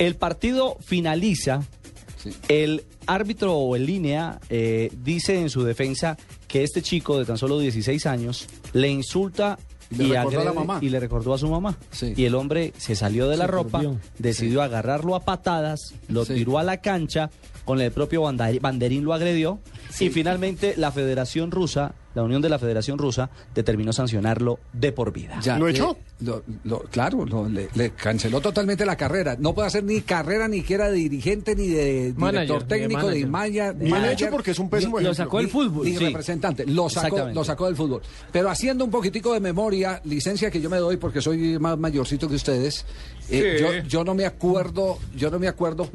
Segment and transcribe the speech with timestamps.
[0.00, 1.62] El partido finaliza.
[2.48, 6.16] El árbitro o en línea eh, dice en su defensa
[6.48, 9.58] que este chico de tan solo 16 años le insulta
[9.90, 10.78] Le y, recordó a la agrede- mamá.
[10.82, 11.76] y le recordó a su mamá.
[11.90, 12.12] Sí.
[12.16, 13.82] Y el hombre se salió de la Se ropa,
[14.18, 16.34] decidió agarrarlo a patadas, lo Sí.
[16.34, 17.30] tiró a la cancha,
[17.64, 19.60] con el propio banderín lo agredió
[20.00, 25.12] y finalmente la Federación Rusa, la Unión de la Federación Rusa, determinó sancionarlo de por
[25.12, 25.38] vida.
[25.40, 25.96] Ya, ¿Lo eh, echó?
[26.20, 29.36] Lo- lo- claro, lo- le, le canceló totalmente la carrera.
[29.38, 32.68] No puede hacer ni carrera ni que era de dirigente, ni de Manager, director ni
[32.68, 33.74] de técnico, de manager.
[33.74, 33.90] Maya.
[33.90, 35.10] Mal hecho porque es un pésimo ni- ejemplo.
[35.10, 35.86] Lo sacó del fútbol.
[35.86, 36.04] Ni sí.
[36.06, 36.66] representante.
[36.66, 38.02] Lo sacó, lo sacó del fútbol.
[38.32, 42.28] Pero haciendo un poquitico de memoria, licencia que yo me doy porque soy más mayorcito
[42.28, 42.84] que ustedes.
[43.32, 43.62] eh, Sí.
[43.62, 45.88] yo, yo no me acuerdo, yo no me acuerdo,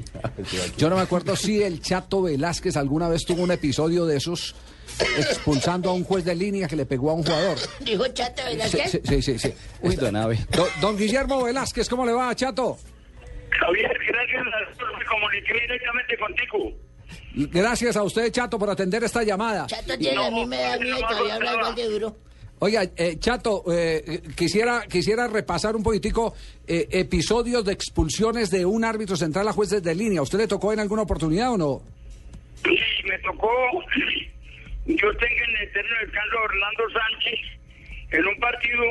[0.77, 4.55] yo no me acuerdo si el Chato Velázquez alguna vez tuvo un episodio de esos
[5.17, 7.57] expulsando a un juez de línea que le pegó a un jugador.
[7.83, 8.91] Dijo Chato Velázquez.
[8.91, 9.53] sí, sí, sí, sí.
[9.81, 12.77] Uy, don Don, don Guillermo Velázquez, ¿cómo le va, Chato?
[13.49, 14.45] Javier, gracias.
[14.97, 16.85] Me comuniqué directamente contigo.
[17.51, 19.67] Gracias a usted, Chato, por atender esta llamada.
[19.67, 22.15] Chato tiene edad mía y todavía habla igual de duro.
[22.59, 26.33] Oiga, eh, Chato, eh, quisiera, quisiera repasar un poquitico
[26.65, 30.21] eh, episodios de expulsiones de un árbitro central a jueces de línea.
[30.21, 31.81] ¿Usted le tocó en alguna oportunidad o no?
[32.63, 33.49] Sí, me tocó.
[34.85, 37.39] Yo tengo en el eterno descanso a Orlando Sánchez
[38.11, 38.83] en un partido,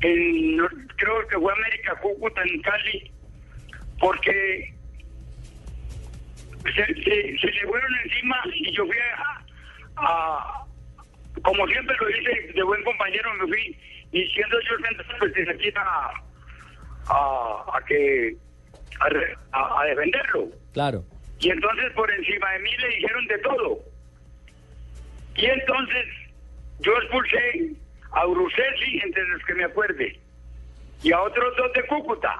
[0.00, 0.58] en,
[0.96, 3.10] creo que fue América Cúcuta en Cali,
[3.98, 4.74] porque
[6.64, 9.44] se, se, se le fueron encima y yo fui a,
[9.96, 10.64] a-
[11.42, 13.78] como siempre lo hice de buen compañero, me fui
[14.12, 14.76] diciendo yo
[15.18, 16.10] pues desde aquí a,
[17.06, 18.36] a, a que
[19.52, 20.48] a- a defenderlo.
[20.72, 21.04] Claro.
[21.40, 23.78] Y entonces por encima de mí le dijeron de todo.
[25.36, 26.06] Y entonces
[26.80, 27.72] yo expulsé
[28.12, 30.20] a Bruselli, entre los que me acuerde,
[31.02, 32.34] y a otros dos de Cúcuta.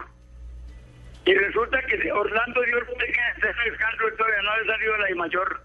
[1.24, 5.10] Y resulta que Orlando dio el ese descanso y todavía no había salido de la
[5.10, 5.62] I mayor.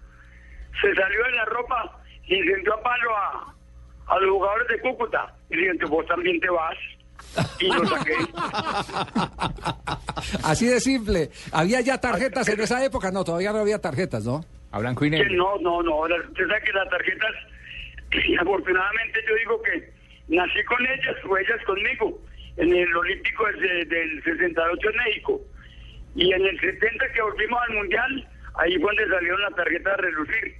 [0.80, 3.54] Se salió de la ropa y sentó a palo a,
[4.08, 5.34] a los jugadores de Cúcuta.
[5.48, 6.76] Y que vos también te vas.
[7.60, 8.14] Y lo saqué.
[10.44, 11.30] Así de simple.
[11.52, 13.10] ¿Había ya tarjetas en esa época?
[13.10, 14.44] No, todavía no había tarjetas, ¿no?
[14.70, 15.32] A blanco y negro.
[15.34, 16.00] no, no, no.
[16.00, 17.30] Usted sabe que las tarjetas,
[18.26, 19.93] y afortunadamente yo digo que
[20.28, 22.20] nací con ellas o ellas conmigo
[22.56, 25.40] en el Olímpico del, del 68 en México.
[26.14, 29.96] Y en el 70 que volvimos al Mundial, ahí fue donde salieron las tarjetas a
[29.96, 30.54] relucir.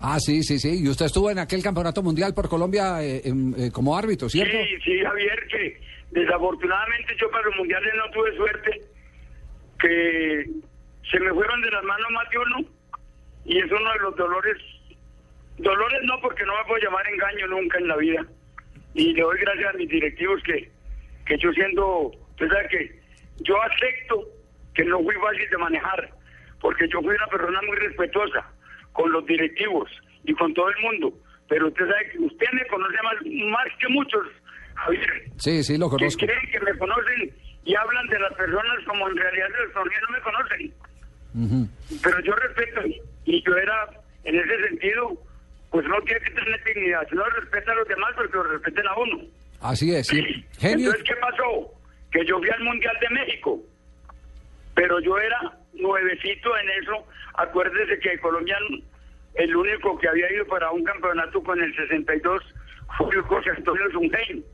[0.00, 0.82] Ah, sí, sí, sí.
[0.82, 4.52] Y usted estuvo en aquel campeonato mundial por Colombia eh, eh, como árbitro, ¿cierto?
[4.52, 5.80] Sí, sí, Javier, que
[6.12, 8.80] desafortunadamente yo para los mundiales no tuve suerte,
[9.80, 10.46] que
[11.10, 12.70] se me fueron de las manos más de uno,
[13.44, 14.56] y es uno de los dolores,
[15.58, 18.26] dolores no porque no me puedo llamar engaño nunca en la vida,
[18.94, 20.70] y le doy gracias a mis directivos que,
[21.26, 23.00] que yo siendo, usted sabe que
[23.44, 24.24] yo acepto
[24.74, 26.10] que no fui fácil de manejar,
[26.60, 28.50] porque yo fui una persona muy respetuosa
[28.92, 29.90] con los directivos
[30.24, 31.12] y con todo el mundo,
[31.48, 33.14] pero usted sabe que usted me conoce más,
[33.50, 34.26] más que muchos,
[34.74, 36.26] Javier, Sí, sí, lo que conozco.
[36.26, 37.32] creen que me conocen
[37.64, 40.74] y hablan de las personas como en realidad los no me conocen.
[42.02, 42.80] Pero yo respeto
[43.24, 43.88] y yo era,
[44.24, 45.16] en ese sentido,
[45.78, 47.06] pues no tiene que tener dignidad.
[47.08, 49.20] Si no respeta a los demás, pues que lo respeten a uno.
[49.60, 50.20] Así es, sí.
[50.58, 50.90] Genio.
[50.90, 51.72] Entonces, ¿qué pasó?
[52.10, 53.60] Que yo fui al Mundial de México,
[54.74, 57.06] pero yo era nuevecito en eso.
[57.34, 58.58] Acuérdese que Colombia,
[59.34, 62.42] el único que había ido para un campeonato con el 62
[62.96, 64.44] fue José Antonio Zungein.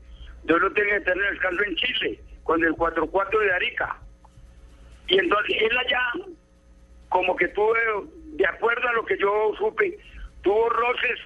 [0.43, 3.97] Yo lo tenía que tener descanso en Chile, con el 4-4 de Arica.
[5.07, 6.27] Y entonces él allá,
[7.09, 7.79] como que tuve,
[8.35, 9.97] de acuerdo a lo que yo supe,
[10.45, 11.19] tuvo roces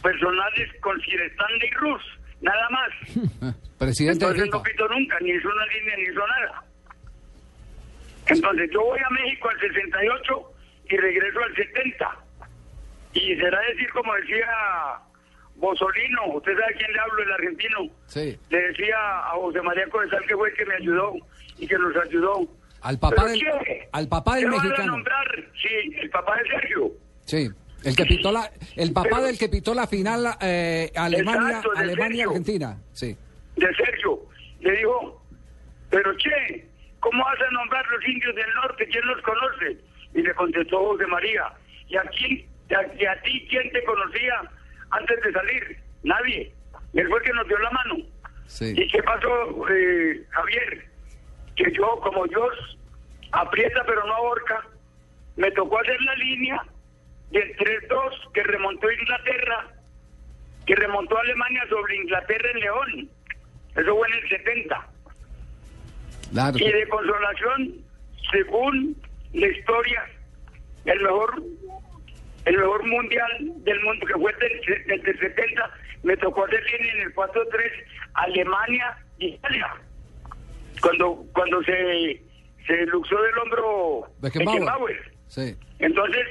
[0.00, 2.02] personales con Sirestán y Rus,
[2.40, 3.54] nada más.
[3.78, 6.62] Presidente de Entonces no pito nunca, ni hizo una línea, ni hizo nada.
[8.26, 10.52] Entonces yo voy a México al 68
[10.90, 12.16] y regreso al 70.
[13.14, 14.46] Y será decir, como decía
[15.56, 18.38] Bosolino, usted sabe a quién le hablo, el argentino, Sí.
[18.50, 18.96] le decía
[19.26, 21.12] a José María Codesal que fue el que me ayudó
[21.58, 22.46] y que nos ayudó.
[22.82, 23.88] Al papá ¿Pero del, qué?
[23.92, 24.92] al papá del ¿Qué van a mexicano.
[24.92, 25.44] nombrar?
[25.60, 26.90] Sí, el papá de Sergio.
[27.26, 27.48] Sí.
[27.84, 31.70] El que pitó la, el papá Pero- del que pitó la final eh, Alemania, Exacto,
[31.76, 32.28] Alemania Sergio.
[32.30, 32.78] Argentina.
[32.92, 33.16] Sí.
[33.56, 34.20] de Sergio,
[34.60, 35.22] le dijo,
[35.90, 36.66] pero che,
[37.00, 38.86] ¿cómo vas a nombrar los indios del norte?
[38.88, 39.78] ¿Quién los conoce?
[40.14, 41.44] Y le contestó José María,
[41.88, 42.46] ¿y aquí,
[42.98, 44.34] y a ti quién te conocía
[44.90, 45.78] antes de salir?
[46.02, 46.52] Nadie.
[46.94, 47.96] Él fue el que nos dio la mano.
[48.46, 48.74] Sí.
[48.76, 50.84] ¿Y qué pasó, eh, Javier?
[51.56, 52.78] Que yo, como Dios,
[53.32, 54.66] aprieta pero no ahorca,
[55.36, 56.62] me tocó hacer la línea
[57.30, 59.68] del 3-2 que remontó Inglaterra,
[60.66, 63.10] que remontó Alemania sobre Inglaterra en León.
[63.76, 64.88] Eso fue en el 70.
[66.32, 66.58] Claro.
[66.58, 67.74] Y de consolación,
[68.32, 68.96] según
[69.32, 70.04] la historia,
[70.84, 71.42] el mejor
[72.46, 75.70] el mejor mundial del mundo que fue del, del, del 70,
[76.02, 77.34] me tocó hacer línea en el 4-3
[78.14, 79.74] Alemania Italia.
[80.80, 82.22] Cuando cuando se
[82.66, 84.60] se luxó del hombro Beckenbauer.
[84.60, 85.12] Beckenbauer.
[85.26, 85.56] Sí.
[85.78, 86.26] Entonces,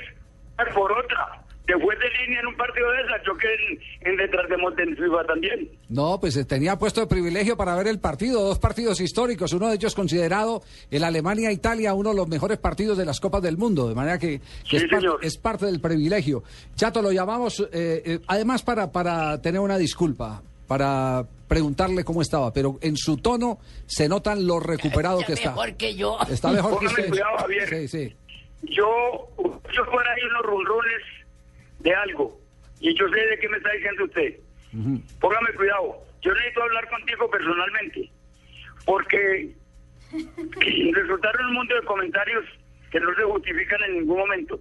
[0.73, 3.47] por otra, después de línea en un partido de esa, choqué
[4.01, 5.69] en, en detrás de Montenegro también.
[5.89, 9.67] No, pues eh, tenía puesto de privilegio para ver el partido, dos partidos históricos, uno
[9.69, 10.61] de ellos considerado
[10.91, 14.39] el Alemania-Italia, uno de los mejores partidos de las Copas del Mundo, de manera que,
[14.39, 15.19] que Sí, es, par- señor.
[15.23, 16.43] es parte del privilegio.
[16.75, 22.53] Chato, lo llamamos, eh, eh, además para, para tener una disculpa, para preguntarle cómo estaba,
[22.53, 23.57] pero en su tono
[23.87, 25.49] se notan lo recuperado que está.
[25.49, 26.17] mejor que yo.
[26.29, 27.09] Está mejor que usted.
[27.09, 27.69] cuidado, Javier.
[27.69, 28.15] Sí, sí.
[28.63, 29.27] Yo,
[29.73, 31.01] yo por ahí unos rumrones
[31.79, 32.39] de algo,
[32.79, 34.35] y yo sé de qué me está diciendo usted.
[35.19, 35.95] Póngame cuidado.
[36.21, 38.09] Yo necesito hablar contigo personalmente,
[38.85, 39.49] porque
[40.93, 42.45] resultaron un mundo de comentarios
[42.91, 44.59] que no se justifican en ningún momento,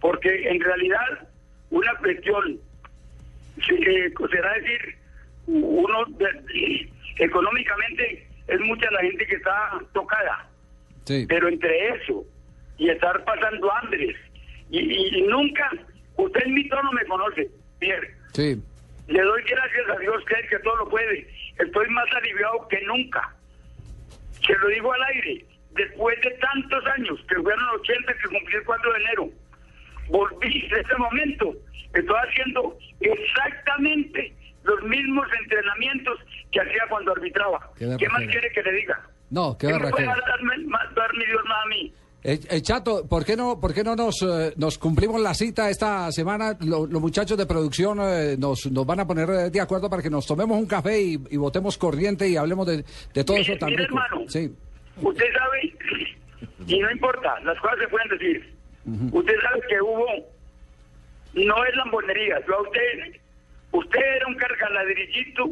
[0.00, 1.28] porque en realidad
[1.70, 2.58] una cuestión
[3.68, 4.96] eh, será decir,
[5.46, 6.88] uno de-
[7.18, 10.48] económicamente es mucha la gente que está tocada,
[11.04, 11.26] Sí.
[11.28, 12.24] pero entre eso
[12.78, 14.16] y estar pasando hambres
[14.70, 15.70] y, y- y nunca,
[16.16, 17.48] usted en mi tono me conoce,
[17.78, 18.14] Pierre.
[18.32, 18.60] Sí.
[19.06, 21.28] Le doy gracias a Dios que es que todo lo puede.
[21.58, 23.34] Estoy más aliviado que nunca.
[24.46, 25.44] Se lo digo al aire.
[25.72, 29.28] Después de tantos años, que fueron 80 que cumplí el 4 de enero,
[30.08, 31.52] volví en este momento.
[31.94, 34.34] Estoy haciendo exactamente
[34.64, 36.18] los mismos entrenamientos
[36.50, 37.70] que hacía cuando arbitraba.
[37.76, 39.00] Qué ¿Qué, más quiere que le diga?
[39.30, 40.26] No, qué ¿Qué me puede berraquera.
[40.28, 41.94] darme, más- dar mi Dios más a mí?
[42.26, 45.68] Eh, eh, Chato, ¿por qué no, por qué no nos, eh, nos cumplimos la cita
[45.68, 46.56] esta semana?
[46.60, 50.08] Lo- los muchachos de producción eh, nos, nos van a poner de acuerdo para que
[50.08, 52.82] nos tomemos un café y, y votemos corriente y hablemos de,
[53.12, 53.82] de todo Mire, eso rico.
[53.82, 54.22] hermano.
[54.28, 54.50] Sí,
[55.02, 55.74] Usted sabe,
[56.66, 58.54] y no importa, las cosas se pueden decir.
[59.12, 60.06] Usted sabe que hubo,
[61.34, 63.20] no es lambonería, yo a usted,
[63.72, 65.50] usted era un cargaladrillito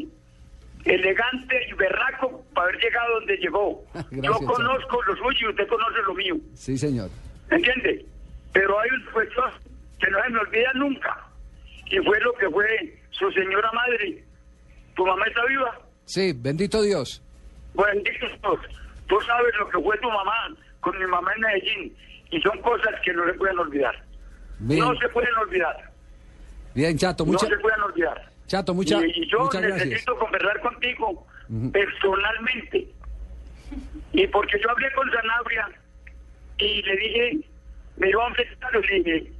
[0.85, 3.85] elegante y berraco para haber llegado donde llegó.
[4.11, 7.11] Gracias, yo conozco lo suyo y usted conoce lo mío, sí, señor.
[7.51, 8.05] ¿entiende?
[8.53, 9.51] Pero hay un cuestión
[9.99, 11.27] que no se me olvida nunca,
[11.87, 14.25] y fue lo que fue su señora madre.
[14.95, 15.79] ¿Tu mamá está viva?
[16.05, 17.23] Sí, bendito Dios.
[17.75, 18.61] Bendito Dios.
[19.07, 21.97] Tú sabes lo que fue tu mamá con mi mamá en Medellín.
[22.31, 23.95] Y son cosas que no se pueden olvidar.
[24.59, 25.91] Bien, No se pueden olvidar.
[26.75, 28.32] bien Chato, No se pueden olvidar.
[28.53, 29.87] Chato, mucha, y, y yo muchas gracias.
[29.87, 31.27] necesito conversar contigo
[31.73, 32.87] personalmente.
[34.13, 35.71] Y porque yo hablé con Sanabria
[36.59, 37.39] y le dije,
[37.97, 39.33] me dio un festival, le dije,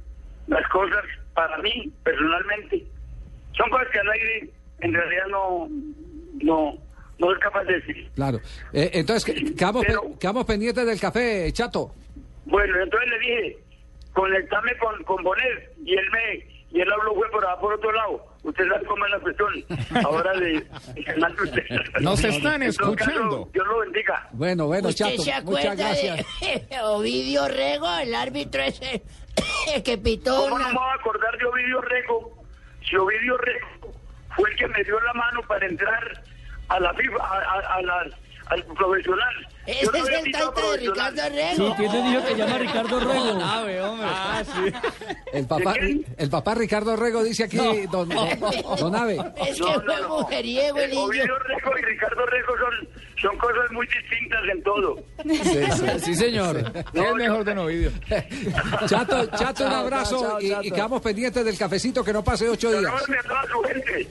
[0.47, 1.03] las cosas
[1.35, 2.83] para mí personalmente
[3.55, 4.49] son cosas que al aire
[4.79, 5.67] en realidad no,
[6.41, 6.77] no,
[7.19, 8.09] no es capaz de decir.
[8.15, 8.39] Claro.
[8.73, 11.93] Eh, entonces, que- quedamos, pe- Pero- quedamos pendientes del café, Chato.
[12.45, 13.57] Bueno, entonces le dije,
[14.13, 18.25] conectame con, con Bonet y él me y él habló fue por, por otro lado.
[18.43, 19.49] Usted sabe cómo es la cuestión.
[20.05, 20.65] Ahora de,
[20.95, 21.63] de canal de usted.
[22.01, 23.49] Nos están escuchando.
[23.53, 24.27] Dios lo bendiga.
[24.31, 26.25] Bueno, bueno, ¿Usted Chato, se muchas gracias.
[26.41, 29.03] de Ovidio Rego, el árbitro ese
[29.85, 30.67] que pitó ¿Cómo no una...
[30.67, 32.43] me voy a acordar de Ovidio Rego?
[32.89, 33.93] Si Ovidio Rego
[34.35, 36.23] fue el que me dio la mano para entrar
[36.69, 38.07] a la FIFA, a, a- a la-
[38.47, 39.47] al profesional.
[39.65, 40.77] No es el taita de.
[40.77, 41.75] Ricardo Rego.
[41.77, 43.39] ¿Quién te dijo que llama Ricardo Rego?
[43.41, 44.73] Ah, sí.
[45.31, 45.75] El papá,
[46.17, 48.39] el papá Ricardo Rego dice aquí, don, don,
[48.79, 49.17] don Ave.
[49.37, 50.17] Es que fue no.
[50.19, 51.03] mujeriego el niño.
[51.03, 52.89] Ovidio Rego y Ricardo Rego son,
[53.21, 55.03] son cosas muy distintas en todo.
[56.03, 56.71] Sí, señor.
[56.91, 57.91] ¿Qué es mejor de Ovidio?
[58.87, 60.63] Chato, Chato, un abrazo chao, y, Chato.
[60.63, 62.91] y quedamos pendientes del cafecito que no pase ocho días.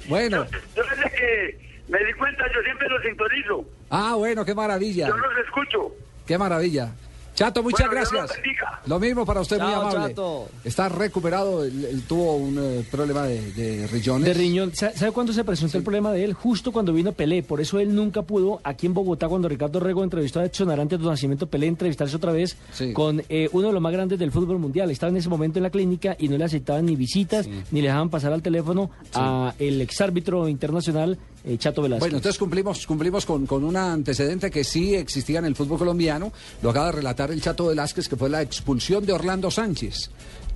[0.08, 0.46] Bueno.
[0.50, 3.64] Yo, yo desde que me di cuenta, yo siempre los sintonizo.
[3.94, 5.08] Ah, bueno, qué maravilla.
[5.08, 5.92] Yo los escucho.
[6.26, 6.94] Qué maravilla.
[7.34, 8.38] Chato, muchas Bueno, gracias.
[8.86, 10.08] Lo mismo para usted, muy amable.
[10.10, 10.48] Chato.
[10.64, 14.26] Está recuperado, él, él tuvo un eh, problema de, de riñones.
[14.26, 14.74] De riñón.
[14.74, 16.34] ¿Sa- ¿Sabe cuándo se presentó el problema de él?
[16.34, 17.42] Justo cuando vino Pelé.
[17.42, 21.00] Por eso él nunca pudo, aquí en Bogotá, cuando Ricardo Rego entrevistó a Edson Arantes
[21.00, 22.92] de Nacimiento Pelé, entrevistarse otra vez Sí.
[22.92, 24.90] con eh, uno de los más grandes del fútbol mundial.
[24.90, 27.88] Estaba en ese momento en la clínica y no le aceptaban ni visitas, ni le
[27.88, 32.00] dejaban pasar al teléfono a el exárbitro internacional eh, Chato Velázquez.
[32.04, 36.32] Bueno, entonces cumplimos, cumplimos con, con un antecedente que sí existía en el fútbol colombiano.
[36.62, 40.10] Lo acaba de relatar el Chato Velázquez, que fue la expulsión de Orlando Sánchez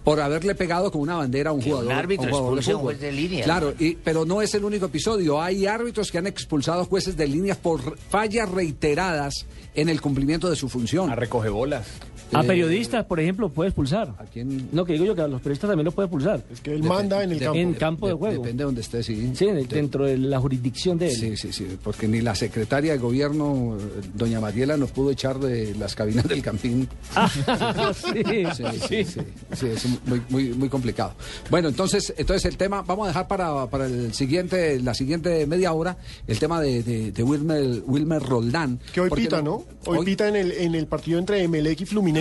[0.04, 1.92] por haberle pegado con una bandera a un Que un jugador.
[1.94, 2.94] árbitro un jugador expulse a un fútbol.
[2.94, 3.44] juez de línea.
[3.44, 5.42] Claro, y- pero no es el único episodio.
[5.42, 10.56] Hay árbitros que han expulsado jueces de línea por fallas reiteradas en el cumplimiento de
[10.56, 11.10] su función.
[11.10, 11.86] A recoge bolas.
[12.32, 14.14] A eh, periodistas, por ejemplo, puede expulsar.
[14.18, 14.68] ¿A quién?
[14.72, 16.42] No, que digo yo que a los periodistas también lo puede expulsar.
[16.52, 17.58] Es que él manda en el campo.
[17.58, 18.42] En campo de juego.
[18.42, 19.32] Depende de donde esté, sí.
[19.34, 21.14] Sí, de- dentro de la jurisdicción de él.
[21.16, 23.76] Sí, sí, sí, porque ni la secretaria de gobierno,
[24.14, 26.88] doña Mariela, nos pudo echar de las cabinas del Campín.
[27.94, 29.20] sí, Sí, sí, sí,
[29.54, 31.12] sí, es muy, muy, muy complicado.
[31.50, 35.72] Bueno, entonces, entonces el tema, vamos a dejar para, para el siguiente, la siguiente media
[35.72, 38.80] hora, el tema de, de, de Wilmer, Wilmer Roldán.
[38.92, 39.64] Que hoy pita, ¿no?
[39.84, 42.15] Hoy, pita en el, en el partido entre Emelec y Fluminense.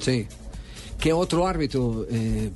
[0.00, 0.26] Sí.
[0.98, 2.50] ¿Qué otro árbitro eh,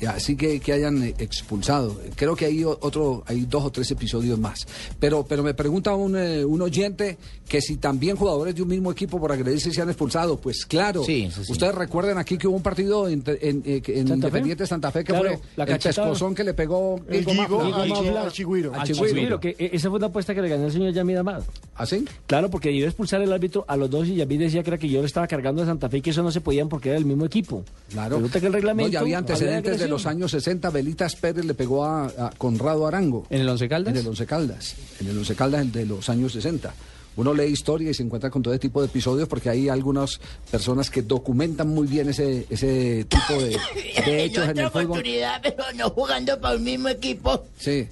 [0.00, 2.00] eh, así que, que hayan expulsado?
[2.14, 4.66] Creo que hay otro, hay dos o tres episodios más.
[4.98, 7.18] Pero, pero me pregunta un, eh, un oyente
[7.48, 10.36] que si también jugadores de un mismo equipo por agredirse se han expulsado.
[10.38, 11.02] Pues claro.
[11.04, 11.50] Sí, sí.
[11.52, 14.38] Ustedes recuerdan aquí que hubo un partido en, en, eh, en ¿Santa Fe?
[14.38, 18.22] Independiente Santa Fe que Claro, fue la el pescozón que le pegó El Mafla.
[18.22, 18.72] al Chigüiro.
[18.86, 19.40] Sí, Chigüiro.
[19.40, 21.42] que eh, esa fue una apuesta que le ganó el señor Yamid Amad.
[21.74, 22.04] ¿Así?
[22.26, 24.78] Claro, porque iba a expulsar el árbitro a los dos y Yamid decía que era
[24.78, 26.90] que yo le estaba cargando a Santa Fe y que eso no se podían porque
[26.90, 27.64] era el mismo equipo.
[27.90, 28.16] Claro.
[28.16, 28.88] Resulta que el reglamento.
[28.88, 30.70] No, ya había antecedentes de los años 60.
[30.70, 33.26] Belitas Pérez le pegó a, a Conrado Arango.
[33.30, 33.92] ¿En el Once Caldas?
[33.94, 34.74] En el Once Caldas.
[35.00, 36.72] En el Once Caldas de los años 60.
[37.16, 40.20] Uno lee historia y se encuentra con todo ese tipo de episodios porque hay algunas
[40.50, 43.58] personas que documentan muy bien ese, ese tipo de,
[44.06, 44.84] de hechos en en el otra fútbol.
[44.92, 47.44] oportunidad, pero no jugando para un mismo equipo.
[47.58, 47.88] Sí.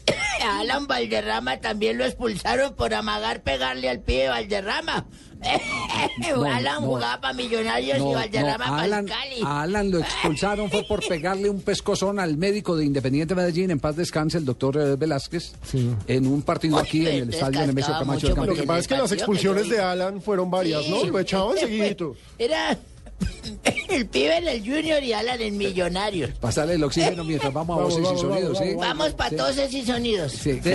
[0.46, 5.06] A Alan Valderrama también lo expulsaron por amagar pegarle al pibe Valderrama.
[6.18, 6.88] No, Alan no.
[6.88, 9.40] jugaba para Millonarios No, y no, Valderrama a para Alan, Cali.
[9.44, 13.78] a Alan lo expulsaron fue por pegarle un pescozón al médico de Independiente Medellín, en
[13.80, 15.90] paz descanse, el doctor eh, Velázquez, Sí.
[16.06, 18.96] en un partido Oye, aquí en el estadio Nemesio Camacho Lo que pasa es que
[18.96, 21.00] las que expulsiones de Alan fueron varias, ¿no?
[21.00, 21.06] Sí.
[21.06, 22.16] Lo echaban seguidito.
[22.38, 22.76] Era
[23.88, 26.30] el pibe en el Junior y Alan en Millonarios.
[26.40, 28.74] Pasarle el oxígeno mientras vamos a Vamos, voces y sonidos, vamos, ¿sí?
[28.76, 30.32] Vamos para toses y sonidos.
[30.32, 30.60] Sí.